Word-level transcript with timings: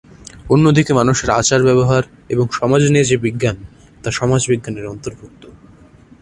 অন্যদিকে 0.49 0.91
মানুষের 0.93 1.29
আচার-ব্যবহার 1.31 2.03
এবং 2.29 2.45
সমাজ 2.51 2.81
নিয়ে 2.89 3.05
যে 3.05 3.15
বিজ্ঞান 3.17 3.57
তা 4.03 4.09
সমাজ 4.11 4.41
বিজ্ঞানের 4.47 4.85
অন্তর্ভুক্ত। 4.87 5.43